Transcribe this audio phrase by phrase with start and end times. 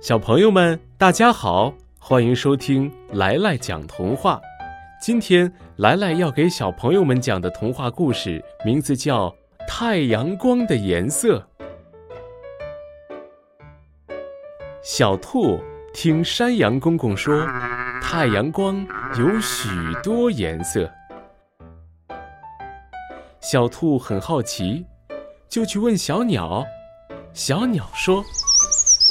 [0.00, 4.40] 小朋友们，大家好，欢迎收听来来讲童话。
[5.02, 9.28] 今天来来要给小朋友们讲的童话故事名字叫
[9.66, 11.44] 《太阳光的颜色》。
[14.82, 15.60] 小兔
[15.92, 17.44] 听山羊公公说，
[18.00, 18.86] 太阳光
[19.18, 19.68] 有许
[20.00, 20.88] 多颜色。
[23.40, 24.86] 小兔很好奇，
[25.48, 26.64] 就去问小鸟。
[27.32, 28.24] 小鸟说：“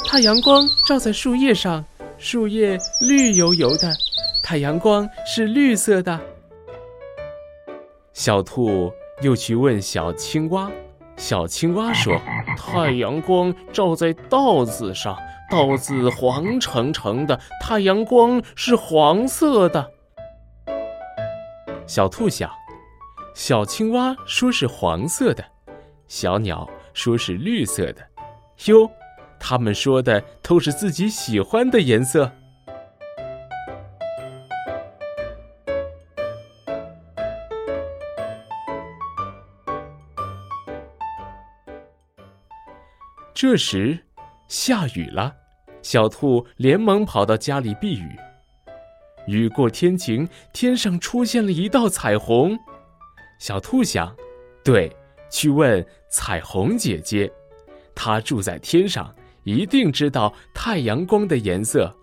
[0.06, 1.84] 太阳光照在树叶上，
[2.18, 3.92] 树叶绿油油的，
[4.42, 6.18] 太阳光是绿色的。”
[8.12, 8.92] 小兔
[9.22, 10.70] 又去问小青蛙，
[11.16, 12.20] 小青蛙说
[12.56, 15.16] ：“太阳光照在稻子上，
[15.50, 19.90] 稻子黄澄澄的，太阳光是黄色的。”
[21.86, 22.50] 小兔想，
[23.34, 25.44] 小青蛙说是黄色的，
[26.06, 28.02] 小鸟说是绿色的。
[28.66, 28.90] 哟，
[29.40, 32.30] 他们说的都是自己喜欢的颜色。
[43.32, 43.96] 这时，
[44.48, 45.32] 下雨了，
[45.80, 48.18] 小兔连忙跑到家里避雨。
[49.28, 52.58] 雨过天晴，天上出现了一道彩虹。
[53.38, 54.12] 小兔想，
[54.64, 54.90] 对，
[55.30, 57.30] 去问彩虹姐姐。
[57.94, 59.14] 她住在天上，
[59.48, 61.96] 一定知道太阳光的颜色。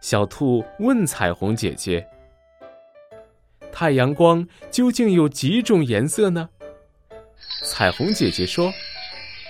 [0.00, 2.06] 小兔问彩虹姐姐
[3.72, 6.48] ：“太阳光究竟有几种颜色呢？”
[7.66, 8.72] 彩虹姐姐说：“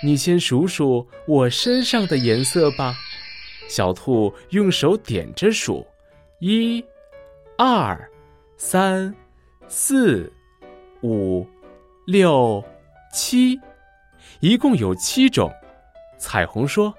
[0.03, 2.95] 你先数数我身上的颜色吧。”
[3.69, 5.87] 小兔用手点着数：
[6.41, 6.83] 一、
[7.59, 8.11] 二、
[8.57, 9.15] 三、
[9.69, 10.33] 四、
[11.03, 11.47] 五、
[12.07, 12.65] 六、
[13.13, 13.61] 七。
[14.41, 15.53] 一共有七种，
[16.23, 16.95] 彩虹说：“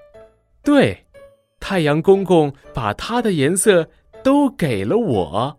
[0.62, 1.06] 对，
[1.58, 3.88] 太阳公公把它的颜色
[4.22, 5.58] 都给了我。”